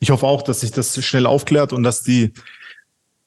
[0.00, 2.32] Ich hoffe auch, dass sich das schnell aufklärt und dass die,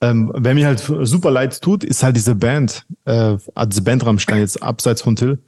[0.01, 3.37] ähm, wer mir halt super leid tut, ist halt diese Band, äh,
[3.67, 5.39] diese Band Rammstein jetzt abseits von Till.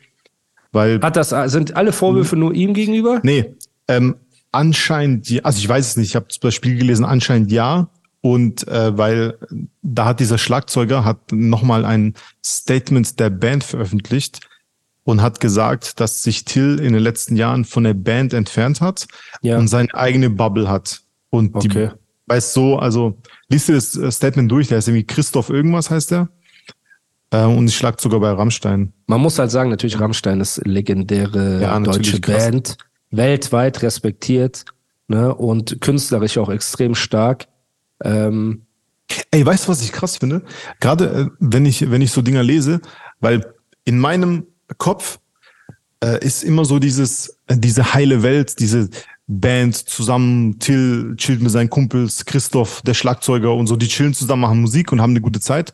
[0.72, 3.20] Weil, Hat das, sind alle Vorwürfe nur ihm gegenüber?
[3.24, 3.56] nee,
[3.88, 4.16] ähm,
[4.52, 7.90] anscheinend, also ich weiß es nicht, ich habe das Spiel gelesen, anscheinend ja.
[8.22, 9.38] Und äh, weil
[9.84, 14.42] da hat dieser Schlagzeuger hat nochmal ein Statement der Band veröffentlicht
[15.08, 19.08] und hat gesagt, dass sich Till in den letzten Jahren von der Band entfernt hat
[19.42, 19.58] Ja.
[19.58, 21.00] und seine eigene Bubble hat.
[21.30, 21.92] Und Okay.
[21.94, 25.90] die, weißt so, also liest dir das äh, Statement durch, der ist irgendwie Christoph irgendwas
[25.90, 26.28] heißt der.
[27.32, 28.92] Äh, und ich schlag sogar bei Rammstein.
[29.06, 32.20] Man muss halt sagen, natürlich Rammstein ist legendäre Ja, deutsche.
[32.20, 32.76] Band,
[33.10, 34.66] weltweit respektiert
[35.08, 37.48] ne, und künstlerisch auch extrem stark.
[38.04, 38.64] Ähm,
[39.32, 40.42] Ey, weißt du, was ich krass finde?
[40.82, 42.82] Gerade äh, wenn ich, wenn ich so Dinger lese,
[43.22, 43.54] weil
[43.86, 45.20] in meinem Kopf
[46.04, 48.90] äh, ist immer so dieses, äh, diese heile Welt, diese
[49.28, 54.44] Band zusammen, Till chillt mit seinen Kumpels, Christoph, der Schlagzeuger und so, die chillen zusammen,
[54.44, 55.74] machen Musik und haben eine gute Zeit.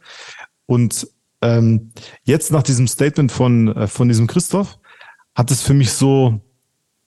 [0.66, 1.08] Und
[1.42, 1.92] ähm,
[2.24, 4.80] jetzt nach diesem Statement von, äh, von diesem Christoph
[5.36, 6.40] hat es für mich so,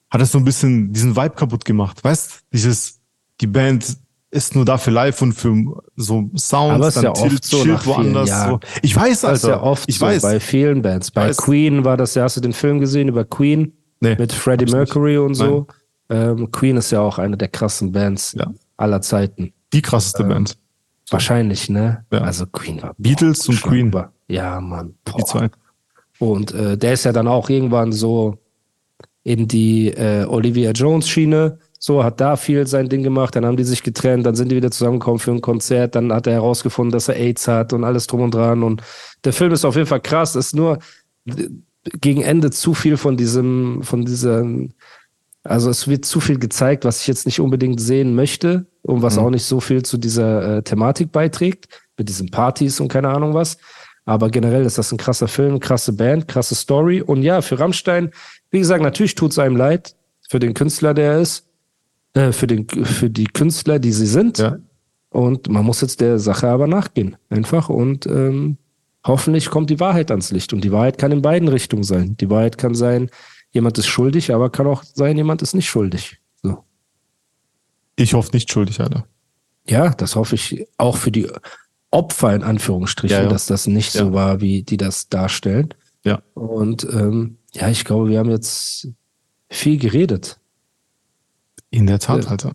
[0.09, 2.03] hat es so ein bisschen diesen Vibe kaputt gemacht.
[2.03, 2.99] Weißt, dieses,
[3.41, 3.97] die Band
[4.29, 5.53] ist nur da für live und für
[5.95, 8.29] so Sounds, Aber ist ja Till oft so vielen woanders.
[8.47, 8.59] So.
[8.81, 9.57] Ich weiß, das ist Alter.
[9.57, 10.21] ja oft ich so weiß.
[10.21, 11.11] bei vielen Bands.
[11.11, 11.37] Bei weiß.
[11.37, 14.71] Queen war das ja, hast du den Film gesehen über Queen Nee, mit Freddie ich
[14.71, 14.77] nicht.
[14.77, 15.65] Mercury und so?
[16.09, 18.51] Ähm, Queen ist ja auch eine der krassen Bands Ja.
[18.77, 19.53] aller Zeiten.
[19.73, 20.57] die krasseste Band.
[21.09, 22.05] Wahrscheinlich, ne?
[22.11, 22.19] Ja.
[22.19, 23.87] Also Queen war Beatles und schon Queen.
[23.87, 24.93] über- Ja, Mann.
[25.07, 25.25] Die Boah.
[25.25, 25.49] zwei.
[26.19, 28.37] Und äh, der ist ja dann auch irgendwann so
[29.23, 33.57] in die äh, Olivia Jones Schiene, so hat da viel sein Ding gemacht, dann haben
[33.57, 36.91] die sich getrennt, dann sind die wieder zusammengekommen für ein Konzert, dann hat er herausgefunden,
[36.91, 38.81] dass er AIDS hat und alles drum und dran und
[39.23, 40.79] der Film ist auf jeden Fall krass, ist nur
[42.01, 44.71] gegen Ende zu viel von diesem, von diesem,
[45.43, 49.15] also es wird zu viel gezeigt, was ich jetzt nicht unbedingt sehen möchte und was
[49.17, 49.21] Mhm.
[49.23, 51.67] auch nicht so viel zu dieser äh, Thematik beiträgt,
[51.97, 53.57] mit diesen Partys und keine Ahnung was.
[54.05, 57.01] Aber generell ist das ein krasser Film, krasse Band, krasse Story.
[57.01, 58.11] Und ja, für Rammstein,
[58.51, 59.95] wie gesagt, natürlich tut es einem leid,
[60.29, 61.46] für den Künstler, der er ist,
[62.17, 64.39] äh, für, den, für die Künstler, die sie sind.
[64.39, 64.57] Ja.
[65.09, 67.15] Und man muss jetzt der Sache aber nachgehen.
[67.29, 67.69] Einfach.
[67.69, 68.57] Und ähm,
[69.05, 70.51] hoffentlich kommt die Wahrheit ans Licht.
[70.53, 72.17] Und die Wahrheit kann in beiden Richtungen sein.
[72.17, 73.09] Die Wahrheit kann sein,
[73.51, 76.17] jemand ist schuldig, aber kann auch sein, jemand ist nicht schuldig.
[76.43, 76.63] So.
[77.95, 79.05] Ich hoffe nicht schuldig, Alter.
[79.69, 81.27] Ja, das hoffe ich auch für die
[81.91, 83.29] Opfer in Anführungsstrichen, Ja, ja.
[83.29, 84.05] dass das nicht Ja.
[84.05, 85.73] so war, wie die das darstellen.
[86.03, 86.21] Ja.
[86.33, 88.89] Und ähm, ja, ich glaube, wir haben jetzt
[89.49, 90.39] viel geredet.
[91.71, 92.31] In der Tat, Ja.
[92.31, 92.51] Alter.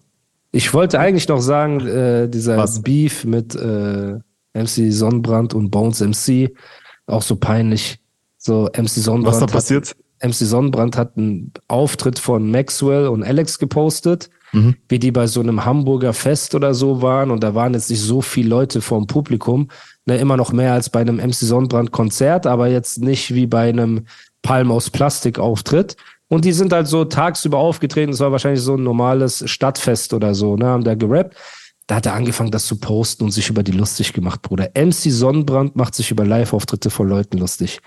[0.53, 2.83] Ich wollte eigentlich noch sagen, äh, dieser Was?
[2.83, 4.19] Beef mit äh,
[4.55, 6.55] MC Sonnenbrand und Bones MC,
[7.07, 7.99] auch so peinlich.
[8.37, 9.35] So MC Sonnenbrand.
[9.35, 9.97] Was da hat- passiert?
[10.21, 14.77] MC Sonnenbrand hat einen Auftritt von Maxwell und Alex gepostet, Mhm.
[14.89, 18.03] wie die bei so einem Hamburger Fest oder so waren und da waren jetzt nicht
[18.03, 19.69] so viele Leute vorm Publikum,
[20.05, 23.69] ne, immer noch mehr als bei einem MC Sonnenbrand Konzert, aber jetzt nicht wie bei
[23.71, 24.05] einem
[24.43, 25.97] Palm aus Plastik Auftritt.
[26.33, 30.35] Und die sind halt so tagsüber aufgetreten, es war wahrscheinlich so ein normales Stadtfest oder
[30.35, 31.37] so, ne, haben da gerappt.
[31.87, 34.71] Da hat er angefangen, das zu posten und sich über die lustig gemacht, Bruder.
[34.75, 37.81] MC Sonnenbrand macht sich über Live-Auftritte von Leuten lustig.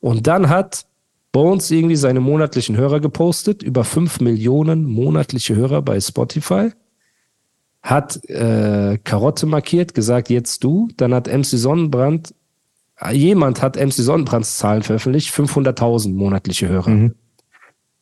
[0.00, 0.84] Und dann hat
[1.32, 6.72] Bones irgendwie seine monatlichen Hörer gepostet, über 5 Millionen monatliche Hörer bei Spotify.
[7.80, 10.88] Hat äh, Karotte markiert, gesagt, jetzt du.
[10.98, 12.34] Dann hat MC Sonnenbrand,
[13.10, 16.90] jemand hat MC Sonnenbrands Zahlen veröffentlicht, 500.000 monatliche Hörer.
[16.90, 17.14] Mhm.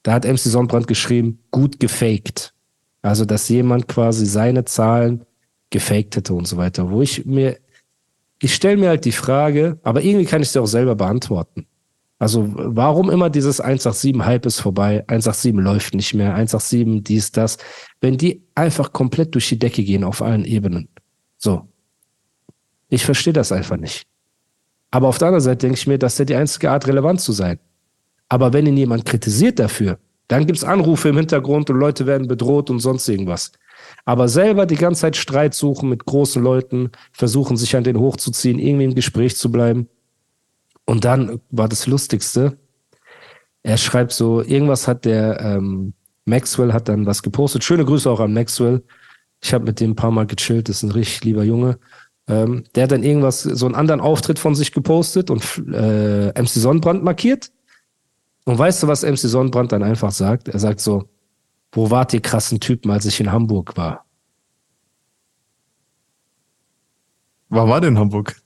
[0.05, 2.55] Da hat MC Sonnenbrand geschrieben, gut gefaked.
[3.03, 5.25] Also, dass jemand quasi seine Zahlen
[5.71, 6.91] gefaked hätte und so weiter.
[6.91, 7.59] Wo ich mir,
[8.39, 11.67] ich stelle mir halt die Frage, aber irgendwie kann ich sie auch selber beantworten.
[12.19, 17.57] Also, warum immer dieses 187-Hype ist vorbei, 187 läuft nicht mehr, 187 dies, das,
[18.01, 20.89] wenn die einfach komplett durch die Decke gehen auf allen Ebenen.
[21.39, 21.67] So.
[22.89, 24.05] Ich verstehe das einfach nicht.
[24.91, 27.21] Aber auf der anderen Seite denke ich mir, das ist ja die einzige Art, relevant
[27.21, 27.59] zu sein.
[28.29, 29.99] Aber wenn ihn jemand kritisiert dafür,
[30.29, 33.53] dann gibt's Anrufe im Hintergrund und Leute werden bedroht und sonst irgendwas.
[34.05, 38.59] Aber selber die ganze Zeit Streit suchen mit großen Leuten, versuchen sich an den hochzuziehen,
[38.59, 39.89] irgendwie im Gespräch zu bleiben.
[40.87, 42.59] Und dann war das Lustigste.
[43.63, 45.95] Er schreibt so, irgendwas hat der ähm,
[46.27, 47.65] Maxwell hat dann was gepostet.
[47.65, 48.83] Schöne Grüße auch an Maxwell.
[49.43, 51.79] Ich habe mit dem ein paar Mal gechillt, das ist ein richtig lieber Junge.
[52.27, 55.43] Ähm, der hat dann irgendwas, so einen anderen Auftritt von sich gepostet und
[55.73, 57.51] äh, MC Sonnenbrand markiert.
[58.45, 60.49] Und weißt du, was MC Sonnenbrand dann einfach sagt?
[60.49, 61.09] Er sagt so,
[61.73, 64.05] wo wart ihr krassen Typen, als ich in Hamburg war?
[67.49, 68.41] War war denn in Hamburg?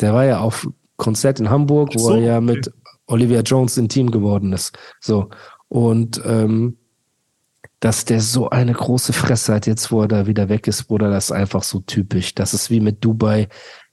[0.00, 2.46] Der war ja auf Konzert in Hamburg, Ach wo so, er ja okay.
[2.46, 2.72] mit
[3.06, 4.76] Olivia Jones intim geworden ist.
[5.00, 5.30] So.
[5.68, 6.78] Und ähm,
[7.80, 11.10] dass der so eine große Fresse hat, jetzt wo er da wieder weg ist, Bruder,
[11.10, 12.34] das ist einfach so typisch.
[12.34, 13.48] Das ist wie mit Dubai.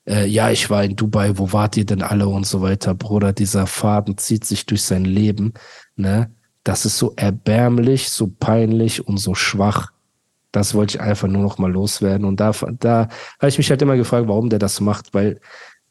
[0.07, 3.33] Äh, ja, ich war in Dubai, wo wart ihr denn alle und so weiter, Bruder.
[3.33, 5.53] Dieser Faden zieht sich durch sein Leben.
[5.95, 6.31] Ne?
[6.63, 9.91] Das ist so erbärmlich, so peinlich und so schwach.
[10.51, 12.25] Das wollte ich einfach nur noch mal loswerden.
[12.25, 13.07] Und da, da
[13.39, 15.39] habe ich mich halt immer gefragt, warum der das macht, weil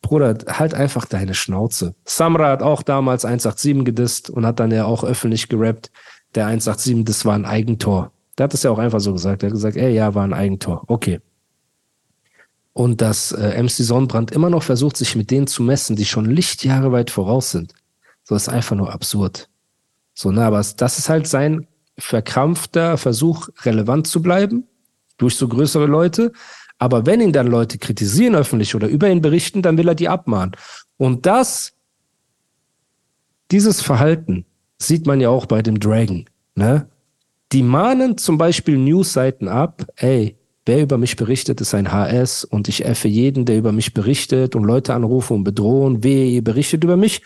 [0.03, 1.95] Bruder, halt einfach deine Schnauze.
[2.05, 5.91] Samra hat auch damals 187 gedisst und hat dann ja auch öffentlich gerappt,
[6.35, 8.12] der 187, das war ein Eigentor.
[8.39, 9.43] Der hat es ja auch einfach so gesagt.
[9.43, 10.85] Er hat gesagt, ey, ja, war ein Eigentor.
[10.87, 11.21] Okay.
[12.73, 16.27] Und dass äh, MC Sonnenbrand immer noch versucht, sich mit denen zu messen, die schon
[16.27, 17.75] Lichtjahre weit voraus sind.
[18.23, 19.49] So ist einfach nur absurd.
[20.15, 21.67] So, ne, aber das ist halt sein
[21.99, 24.65] verkrampfter Versuch, relevant zu bleiben
[25.19, 26.33] durch so größere Leute.
[26.79, 30.09] Aber wenn ihn dann Leute kritisieren öffentlich oder über ihn berichten, dann will er die
[30.09, 30.57] abmahnen.
[30.97, 31.73] Und das,
[33.51, 34.47] dieses Verhalten
[34.79, 36.25] sieht man ja auch bei dem Dragon.
[36.55, 36.89] Ne?
[37.53, 42.69] Die mahnen zum Beispiel Newsseiten ab, ey, wer über mich berichtet, ist ein HS und
[42.69, 46.85] ich effe jeden, der über mich berichtet und Leute anrufen und bedrohen, wehe, ihr berichtet
[46.85, 47.23] über mich.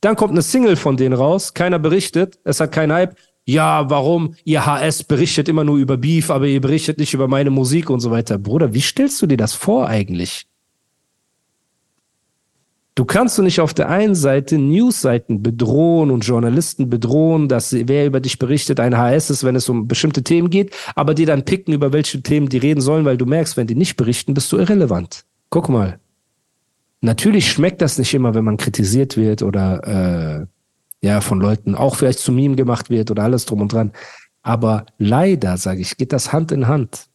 [0.00, 3.16] Dann kommt eine Single von denen raus, keiner berichtet, es hat keinen Hype.
[3.44, 4.34] Ja, warum?
[4.44, 8.00] Ihr HS berichtet immer nur über Beef, aber ihr berichtet nicht über meine Musik und
[8.00, 8.36] so weiter.
[8.36, 10.47] Bruder, wie stellst du dir das vor eigentlich?
[12.98, 18.06] Du kannst du nicht auf der einen Seite Newsseiten bedrohen und Journalisten bedrohen, dass wer
[18.06, 21.44] über dich berichtet ein HS ist, wenn es um bestimmte Themen geht, aber die dann
[21.44, 24.50] picken, über welche Themen die reden sollen, weil du merkst, wenn die nicht berichten, bist
[24.50, 25.24] du irrelevant.
[25.48, 26.00] Guck mal.
[27.00, 30.48] Natürlich schmeckt das nicht immer, wenn man kritisiert wird oder
[31.00, 33.92] äh, ja von Leuten auch vielleicht zu Meme gemacht wird oder alles drum und dran.
[34.42, 37.07] Aber leider, sage ich, geht das Hand in Hand.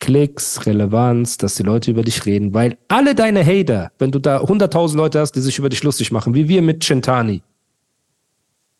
[0.00, 4.38] Klicks, Relevanz, dass die Leute über dich reden, weil alle deine Hater, wenn du da
[4.38, 7.42] 100.000 Leute hast, die sich über dich lustig machen, wie wir mit Centani,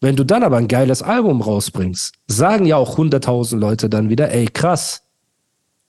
[0.00, 4.32] wenn du dann aber ein geiles Album rausbringst, sagen ja auch 100.000 Leute dann wieder,
[4.32, 5.02] ey, krass,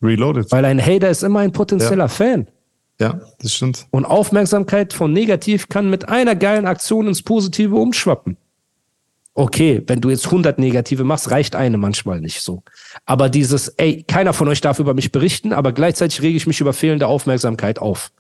[0.04, 0.52] Reloaded.
[0.52, 2.48] weil ein Hater ist immer ein potenzieller Fan.
[3.00, 3.88] Ja, das stimmt.
[3.90, 8.38] Und Aufmerksamkeit von negativ kann mit einer geilen Aktion ins Positive umschwappen.
[9.34, 12.64] Okay, wenn du jetzt 100 Negative machst, reicht eine manchmal nicht so.
[13.06, 16.60] Aber dieses, ey, keiner von euch darf über mich berichten, aber gleichzeitig rege ich mich
[16.60, 18.12] über fehlende Aufmerksamkeit auf.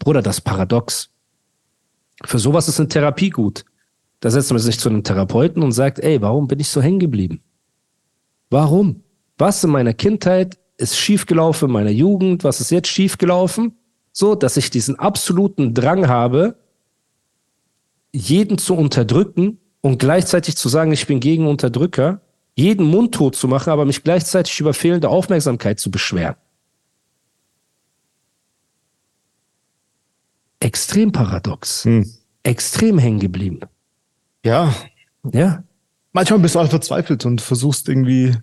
[0.00, 1.10] Bruder, das paradox.
[2.24, 3.64] Für sowas ist eine Therapie gut.
[4.18, 6.98] Da setzt man sich zu einem Therapeuten und sagt, ey, warum bin ich so hängen
[6.98, 7.40] geblieben?
[8.50, 9.04] Warum?
[9.36, 13.76] Was in meiner Kindheit ist schiefgelaufen, in meiner Jugend, was ist jetzt schiefgelaufen?
[14.10, 16.56] So, dass ich diesen absoluten Drang habe,
[18.10, 22.20] jeden zu unterdrücken und gleichzeitig zu sagen, ich bin gegen Unterdrücker,
[22.56, 26.34] jeden mundtot zu machen, aber mich gleichzeitig über fehlende Aufmerksamkeit zu beschweren.
[30.60, 31.84] Extrem paradox.
[31.84, 32.10] Hm.
[32.42, 33.60] Extrem hängen geblieben.
[34.44, 34.74] Ja,
[35.32, 35.62] Ja.
[36.12, 38.34] manchmal bist du auch verzweifelt und versuchst irgendwie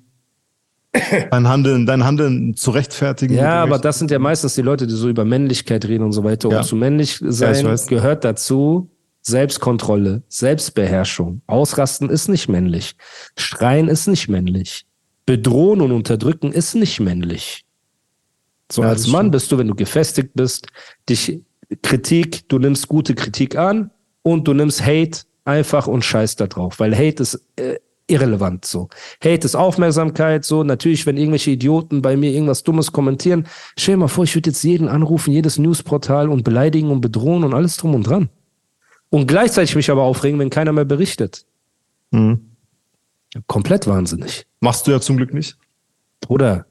[1.32, 3.36] dein Handeln, dein Handeln zu rechtfertigen.
[3.36, 6.24] Ja, aber das sind ja meistens die Leute, die so über Männlichkeit reden und so
[6.24, 6.50] weiter.
[6.50, 6.60] Ja.
[6.60, 7.88] Und zu männlich Ja, ich sein weiß.
[7.88, 8.90] gehört dazu
[9.28, 11.42] Selbstkontrolle, Selbstbeherrschung.
[11.48, 12.96] Ausrasten ist nicht männlich.
[13.36, 14.86] Schreien ist nicht männlich.
[15.26, 17.66] Bedrohen und unterdrücken ist nicht männlich.
[18.72, 19.32] So Ja, als Mann stimmt.
[19.32, 20.68] bist du, wenn du gefestigt bist,
[21.10, 21.42] dich
[21.82, 23.90] Kritik, du nimmst gute Kritik an
[24.22, 28.90] und du nimmst Hate einfach und scheiß da drauf, weil Hate ist äh, irrelevant so.
[29.24, 30.64] Hate ist Aufmerksamkeit so.
[30.64, 34.52] Natürlich, wenn irgendwelche Idioten bei mir irgendwas Dummes kommentieren, stell dir mal vor, ich würde
[34.52, 38.30] jetzt jeden anrufen, jedes Newsportal und beleidigen und bedrohen und alles drum und dran.
[39.10, 41.46] Und gleichzeitig mich aber aufregen, wenn keiner mehr berichtet.
[42.12, 42.52] Hm.
[43.48, 44.46] Komplett wahnsinnig.
[44.62, 45.58] Machst du ja zum Glück nicht.
[46.22, 46.66] Bruder,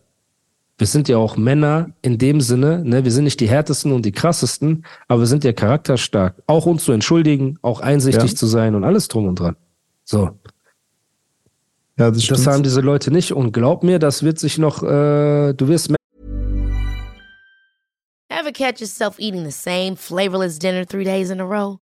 [0.79, 4.05] wir sind ja auch Männer in dem Sinne, ne, wir sind nicht die härtesten und
[4.05, 6.43] die krassesten, aber wir sind ja charakterstark.
[6.47, 8.37] Auch uns zu entschuldigen, auch einsichtig Ja.
[8.37, 9.57] zu sein und alles drum und dran.
[10.05, 10.39] So,
[11.97, 12.41] Ja, das stimmt.
[12.41, 15.95] das haben diese Leute nicht und glaub mir, das wird sich noch, äh, du wirst
[18.31, 21.79] Ever catch yourself eating the same flavorless dinner three days in a row?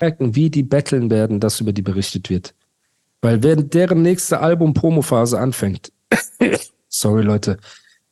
[0.00, 2.54] merken, wie die betteln werden, dass über die berichtet wird.
[3.22, 5.92] Weil wenn deren nächste Album-Promophase anfängt,
[6.88, 7.58] sorry Leute,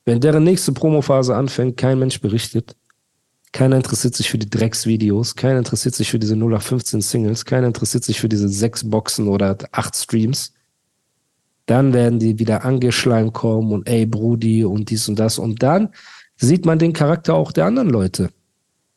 [0.04, 2.76] wenn deren nächste Promophase anfängt, kein Mensch berichtet,
[3.52, 8.02] keiner interessiert sich für die Drecksvideos, keiner interessiert sich für diese 0815 Singles, keiner interessiert
[8.02, 10.54] sich für diese sechs Boxen oder acht Streams,
[11.66, 15.90] dann werden die wieder angeschleimt kommen und ey Brudi und dies und das und dann
[16.36, 18.30] sieht man den Charakter auch der anderen Leute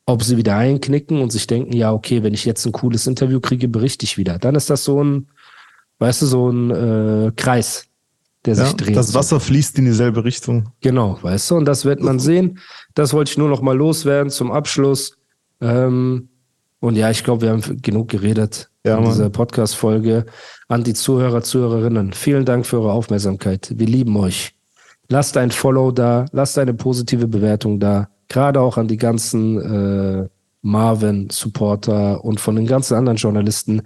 [0.06, 3.40] ob sie wieder einknicken und sich denken, ja, okay, wenn ich jetzt ein cooles Interview
[3.40, 4.38] kriege, berichte ich wieder.
[4.38, 5.28] Dann ist das so ein,
[6.00, 7.86] weißt du, so ein äh, Kreis,
[8.46, 8.96] der Ja, sich dreht.
[8.96, 10.70] das Wasser fließt in dieselbe Richtung.
[10.82, 12.60] Genau, weißt du, und das wird man sehen.
[12.94, 15.18] Das wollte ich nur noch mal loswerden zum Abschluss.
[15.60, 16.30] Ähm,
[16.82, 20.26] und ja, ich glaube, wir haben genug geredet Ja, in dieser Podcast-Folge.
[20.68, 23.74] An die Zuhörer, Zuhörerinnen, vielen Dank für eure Aufmerksamkeit.
[23.76, 24.54] Wir lieben euch.
[25.10, 28.10] Lasst ein Follow da, lasst eine positive Bewertung da.
[28.28, 30.28] Gerade auch an die ganzen äh,
[30.62, 33.84] Marvin-Supporter und von den ganzen anderen Journalisten,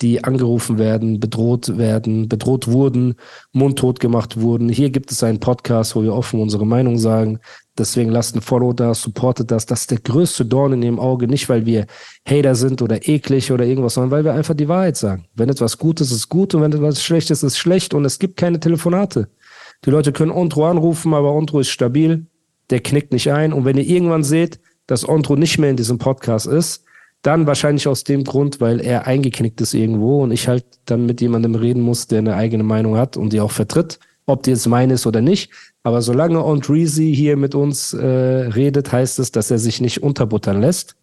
[0.00, 3.14] die angerufen werden, bedroht werden, bedroht wurden,
[3.52, 4.68] mundtot gemacht wurden.
[4.68, 7.38] Hier gibt es einen Podcast, wo wir offen unsere Meinung sagen.
[7.78, 9.66] Deswegen lasst ein Follow da, supportet das.
[9.66, 11.86] Das ist der größte Dorn in ihrem Auge, nicht weil wir
[12.26, 15.26] Hater sind oder eklig oder irgendwas, sondern weil wir einfach die Wahrheit sagen.
[15.34, 18.18] Wenn etwas gut ist, ist gut und wenn etwas schlecht ist, ist schlecht und es
[18.18, 19.28] gibt keine Telefonate.
[19.84, 22.26] Die Leute können Ontro anrufen, aber Ontro ist stabil,
[22.72, 23.52] der knickt nicht ein.
[23.52, 26.84] Und wenn ihr irgendwann seht, dass Ontro nicht mehr in diesem Podcast ist,
[27.20, 31.20] dann wahrscheinlich aus dem Grund, weil er eingeknickt ist irgendwo und ich halt dann mit
[31.20, 34.66] jemandem reden muss, der eine eigene Meinung hat und die auch vertritt, ob die jetzt
[34.66, 35.52] meine ist oder nicht.
[35.84, 40.60] Aber solange Ondreezy hier mit uns äh, redet, heißt es, dass er sich nicht unterbuttern
[40.60, 40.96] lässt.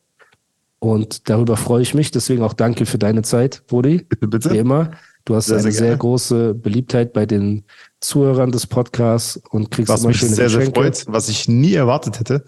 [0.79, 2.11] Und darüber freue ich mich.
[2.11, 4.05] Deswegen auch danke für deine Zeit, Brudi.
[4.09, 4.51] Bitte, bitte.
[4.51, 4.91] Wie immer.
[5.25, 7.63] Du hast Sehr, eine sehr sehr, große Beliebtheit bei den
[7.99, 10.79] Zuhörern des Podcasts und kriegst Was immer mich schöne sehr, sehr Geschenke.
[10.81, 12.45] freut, was ich nie erwartet hätte.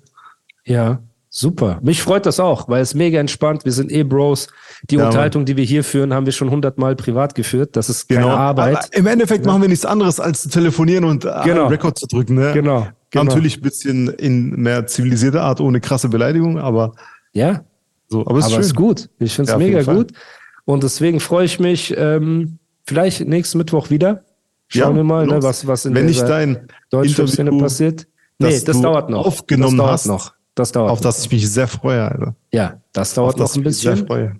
[0.66, 1.00] Ja,
[1.30, 1.80] super.
[1.84, 3.66] Mich freut das auch, weil es mega entspannt.
[3.66, 4.48] Wir sind eh Bros.
[4.90, 7.76] Die Ja, Unterhaltung, die wir hier führen, haben wir schon hundertmal privat geführt.
[7.76, 8.78] Das ist keine Arbeit.
[8.78, 11.68] Aber Im Endeffekt machen wir nichts anderes, als zu telefonieren und Genau.
[11.68, 12.36] Rekord zu drücken.
[12.36, 12.52] Ne?
[12.54, 13.26] Genau, genau.
[13.26, 16.94] Natürlich ein bisschen in mehr zivilisierter Art, ohne krasse Beleidigung, aber
[17.34, 17.64] Ja,
[18.08, 18.26] so.
[18.26, 18.70] Aber es ist aber schön.
[18.70, 19.10] ist gut.
[19.20, 20.14] Ich finde es Ja, mega gut.
[20.66, 24.24] Und deswegen freue ich mich, ähm, vielleicht nächsten Mittwoch wieder.
[24.68, 28.08] Schauen Ja, wir mal, ne, was, was in Wenn dieser dein Interview, passiert.
[28.40, 29.26] Nee, das dauert noch.
[29.26, 30.34] aufgenommen das dauert hast, noch.
[30.56, 31.04] Das dauert auf noch.
[31.04, 32.36] das ich mich sehr freue, Alter.
[32.52, 34.08] Ja, das dauert Auf noch ein ich mich sehr bisschen.
[34.08, 34.36] freue.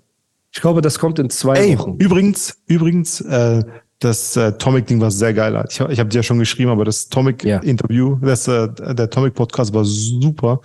[0.54, 1.96] Ich glaube, das kommt in zwei Ey, Wochen.
[1.98, 3.62] übrigens, übrigens, äh,
[4.00, 5.54] das äh, Tomic-Ding war sehr geil.
[5.56, 5.70] Alter.
[5.70, 7.10] Ich, ich habe dir ja schon geschrieben, aber das Ja.
[7.10, 10.60] Tomic-Interview, das, äh, der Tomic-Podcast war super.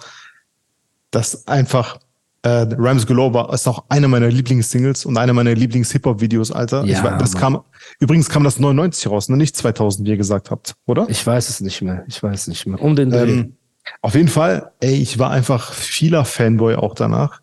[1.12, 2.00] Das einfach,
[2.48, 6.86] äh, Rhymes Galore war, ist auch eine meiner Lieblingssingles und eine meiner Lieblings-Hip-Hop-Videos, Alter.
[6.86, 7.42] Ja, ich, das Mann.
[7.42, 7.64] kam,
[8.00, 9.38] übrigens kam das 99 raus, ne?
[9.38, 11.08] nicht 2000, wie ihr gesagt habt, oder?
[11.10, 12.04] Ich weiß es nicht mehr.
[12.08, 12.82] Ich weiß es nicht mehr.
[12.82, 13.32] Um den Dreh.
[13.32, 13.58] Ähm,
[14.02, 17.42] auf jeden Fall, ey, ich war einfach vieler Fanboy auch danach.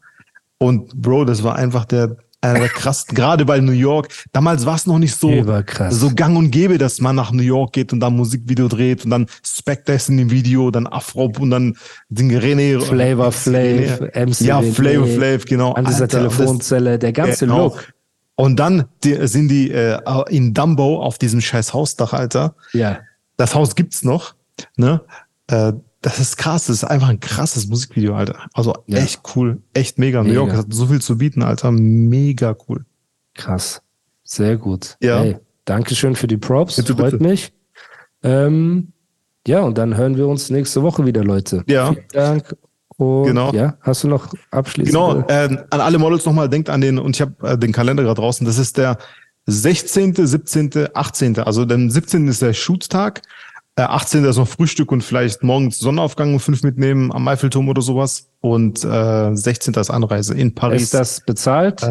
[0.59, 2.17] Und Bro, das war einfach der,
[2.53, 4.09] der krassen, gerade bei New York.
[4.33, 5.95] Damals war es noch nicht so, Überkrass.
[5.95, 9.11] so gang und gäbe, dass man nach New York geht und dann Musikvideo dreht und
[9.11, 11.77] dann Spectre ist in dem Video, dann Afro und dann
[12.09, 12.81] den René.
[12.81, 15.73] Flavor Flav, MC Ja, Flavor Flav, genau.
[15.73, 17.65] An dieser Alter, Telefonzelle, der ganze Genau.
[17.65, 17.95] Look.
[18.37, 19.99] Und dann die, sind die äh,
[20.29, 22.57] in Dumbo auf diesem scheiß Hausdach, Alter.
[22.73, 22.99] Ja.
[23.37, 24.35] Das Haus gibt's noch,
[24.77, 25.01] ne?
[25.47, 25.73] Äh,
[26.05, 28.39] das ist krass, das ist einfach ein krasses Musikvideo, Alter.
[28.53, 28.99] Also Ja.
[28.99, 30.19] echt cool, echt mega.
[30.23, 30.41] New Mega.
[30.41, 31.71] York hat so viel zu bieten, Alter.
[31.73, 32.85] Mega cool.
[33.35, 33.81] Krass.
[34.23, 34.97] Sehr gut.
[35.01, 35.21] Ja.
[35.21, 36.77] Hey, Dankeschön für die Props.
[36.77, 37.25] Bitte, Freut bitte.
[37.25, 37.53] mich.
[38.23, 38.89] Ähm,
[39.47, 41.65] ja, und dann hören wir uns nächste Woche wieder, Leute.
[41.67, 41.93] Ja.
[41.93, 42.57] Vielen Dank.
[42.97, 43.53] Und Genau.
[43.53, 44.95] Ja, hast du noch abschließend?
[44.95, 48.03] Genau, äh, an alle Models nochmal, denkt an den, und ich habe äh, den Kalender
[48.03, 48.99] gerade draußen, das ist der
[49.47, 51.39] 16., 17., 18.
[51.41, 52.29] Also der 17.
[52.29, 53.23] ist der Shoot-Tag,
[53.77, 54.25] äh, 18.
[54.25, 58.29] ist noch Frühstück und vielleicht morgens Sonnenaufgang um fünf mitnehmen am Eiffelturm oder sowas.
[58.41, 59.75] Und äh, 16.
[59.75, 60.83] ist Anreise in Paris.
[60.83, 61.83] Ist das bezahlt?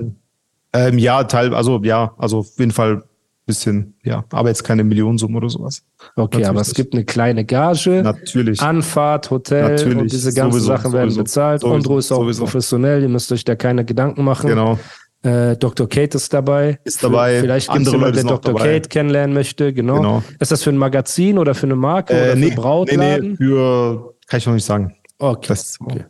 [0.74, 3.04] Ähm, ja, Teil, also ja, also auf jeden Fall
[3.46, 5.84] bisschen, ja, aber jetzt keine Millionensumme oder sowas.
[6.16, 6.76] Okay, natürlich aber es nicht.
[6.78, 8.02] gibt eine kleine Gage.
[8.02, 8.62] Natürlich.
[8.62, 11.62] Anfahrt, Hotel Natürlich, und diese ganzen sowieso, Sachen werden sowieso, bezahlt.
[11.62, 12.44] sowieso, Ondro ist auch sowieso.
[12.44, 14.50] professionell, ihr müsst euch da keine Gedanken machen.
[14.50, 14.80] Genau.
[15.24, 15.88] Äh, Dr.
[15.88, 16.80] Kate ist dabei.
[16.84, 17.40] Ist dabei.
[17.40, 18.54] Vielleicht gibt es Andere jemanden, der Dr.
[18.54, 18.74] dabei.
[18.74, 19.74] Kate kennenlernen möchte.
[19.74, 19.96] Genau.
[19.98, 20.24] Genau.
[20.40, 23.22] Ist das für ein Magazin oder für eine Marke Äh, oder nee, für Brautladen?
[23.22, 24.96] nee, nee, für, kann ich noch nicht sagen.
[25.20, 25.46] Okay.
[25.48, 26.06] Das, okay.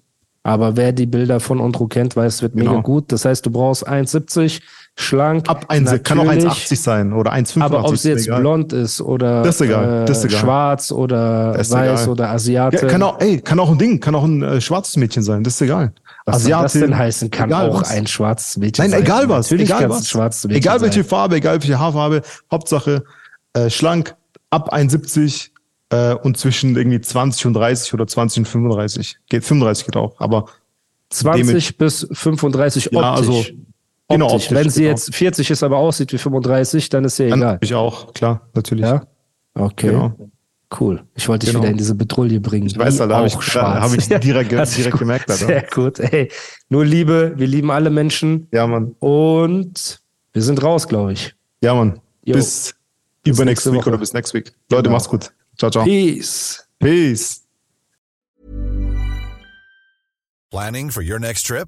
[0.45, 2.71] Aber wer die Bilder von Ontro kennt, weiß, es wird Genau.
[2.71, 3.11] mega gut.
[3.13, 4.61] Das heißt, du brauchst 1,70,
[4.97, 5.47] schlank.
[5.47, 7.61] Ab 1, kann auch natürlich, 1,80 sein oder 1,85.
[7.61, 8.41] Aber ob mir jetzt egal.
[8.41, 10.39] blond ist oder Das ist egal, äh, das ist egal.
[10.39, 12.09] schwarz oder weiß egal.
[12.09, 12.77] oder Asiate.
[12.77, 15.43] Ja, kann auch, ey, kann auch ein Ding, kann auch ein äh, schwarzes Mädchen sein,
[15.43, 15.93] das ist egal.
[16.25, 17.31] Was soll das Asiatin, denn heißen?
[17.31, 17.91] Kann auch was.
[17.91, 19.01] ein schwarzes Mädchen Nein, sein.
[19.01, 20.07] egal was, Natürlich egal was.
[20.09, 21.09] schwarzes Mädchen Egal welche sein.
[21.09, 23.03] Farbe, egal welche Haarfarbe, Hauptsache
[23.53, 24.15] äh, schlank,
[24.49, 25.49] ab 1,70
[25.89, 29.17] äh, und zwischen irgendwie 20 und 30 oder 20 und 35.
[29.27, 30.45] Geht 35 geht auch, aber
[31.09, 33.01] 20 bis 35 optisch.
[33.01, 33.45] Ja, also,
[34.07, 34.51] genau, optisch.
[34.51, 34.91] Wenn sie genau.
[34.91, 37.57] jetzt 40 ist, aber aussieht wie 35, dann ist ja dann egal.
[37.61, 38.85] ich auch, klar, natürlich.
[38.85, 39.05] Ja?
[39.55, 39.89] Okay.
[39.89, 40.15] Genau.
[40.79, 41.03] Cool.
[41.15, 41.63] Ich wollte dich Genau.
[41.63, 42.65] wieder in diese Petrouille bringen.
[42.67, 43.79] Ich weiß, Die Alter, hab ich- auch schwarz.
[43.83, 45.45] hab ich direkt direkt gemerkt, Alter.
[45.45, 45.99] Sehr gut.
[45.99, 46.31] Ey,
[46.69, 47.33] nur Liebe.
[47.35, 48.47] Wir lieben alle Menschen.
[48.51, 48.95] Ja, Mann.
[48.99, 50.01] Und
[50.33, 51.35] wir sind raus, glaube ich.
[51.61, 51.99] Ja, Mann.
[52.25, 52.33] Jo.
[52.35, 52.73] Bis,
[53.25, 53.89] übernächste nächste Week Woche.
[53.89, 54.51] oder bis next week.
[54.71, 54.93] Leute, Genau.
[54.95, 55.31] macht's gut.
[55.57, 55.83] Ciao, ciao.
[55.83, 56.65] Peace.
[56.79, 57.41] Peace.
[60.49, 61.67] Planning for your next trip?